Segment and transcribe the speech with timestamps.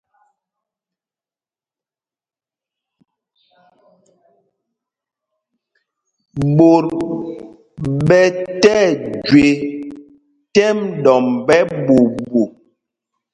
[6.57, 6.85] Ɓot
[8.07, 8.21] ɓɛ
[8.61, 9.47] tí ɛjüe
[10.53, 12.41] tɛ́m ɗɔmb ɛ́ɓuuɓu.